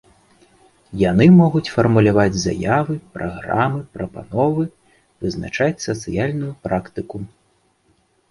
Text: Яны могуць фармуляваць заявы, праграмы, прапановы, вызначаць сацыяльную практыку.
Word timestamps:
Яны 1.09 1.25
могуць 1.41 1.71
фармуляваць 1.73 2.41
заявы, 2.45 2.95
праграмы, 3.17 3.81
прапановы, 3.97 4.65
вызначаць 5.25 5.85
сацыяльную 5.89 6.49
практыку. 6.69 7.17